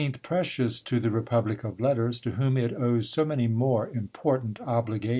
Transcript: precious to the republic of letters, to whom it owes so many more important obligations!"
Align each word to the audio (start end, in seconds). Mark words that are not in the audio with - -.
precious 0.23 0.81
to 0.81 0.99
the 0.99 1.11
republic 1.11 1.63
of 1.63 1.79
letters, 1.79 2.19
to 2.19 2.31
whom 2.31 2.57
it 2.57 2.73
owes 2.73 3.07
so 3.07 3.23
many 3.23 3.45
more 3.47 3.87
important 3.89 4.59
obligations!" 4.61 5.09